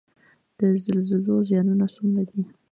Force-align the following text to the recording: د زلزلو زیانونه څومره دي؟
د 0.57 0.59
زلزلو 0.83 1.35
زیانونه 1.47 1.85
څومره 1.95 2.23
دي؟ 2.29 2.41